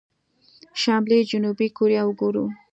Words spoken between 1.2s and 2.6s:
جنوبي کوريا وګورو.